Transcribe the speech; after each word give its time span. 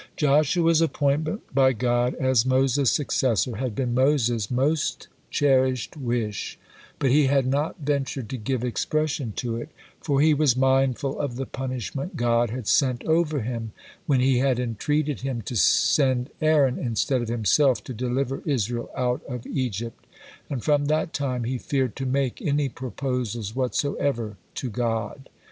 Joshua's 0.17 0.81
appointment 0.81 1.41
by 1.53 1.73
God 1.73 2.15
as 2.15 2.43
Moses' 2.43 2.89
successor 2.89 3.57
had 3.57 3.75
been 3.75 3.93
Moses' 3.93 4.49
most 4.49 5.07
cherished 5.29 5.95
wish, 5.95 6.57
but 6.97 7.11
he 7.11 7.27
had 7.27 7.45
not 7.45 7.79
ventured 7.81 8.27
to 8.31 8.37
give 8.37 8.63
expression 8.63 9.31
to 9.35 9.57
it, 9.57 9.69
for 10.01 10.19
he 10.19 10.33
was 10.33 10.57
mindful 10.57 11.19
of 11.19 11.35
the 11.35 11.45
punishment 11.45 12.15
God 12.15 12.49
had 12.49 12.65
sent 12.67 13.03
over 13.03 13.41
him 13.41 13.73
when 14.07 14.21
he 14.21 14.39
had 14.39 14.59
entreated 14.59 15.19
Him 15.21 15.43
to 15.43 15.55
sent 15.55 16.33
Aaron 16.41 16.79
instead 16.79 17.21
of 17.21 17.27
himself 17.27 17.83
to 17.83 17.93
deliver 17.93 18.41
Israel 18.43 18.89
out 18.97 19.21
of 19.29 19.45
Egypt, 19.45 20.07
and 20.49 20.63
from 20.63 20.85
that 20.85 21.13
time 21.13 21.43
he 21.43 21.59
feared 21.59 21.95
to 21.97 22.07
make 22.07 22.41
any 22.41 22.69
proposals 22.69 23.55
whatsoever 23.55 24.37
to 24.55 24.71
God. 24.71 25.29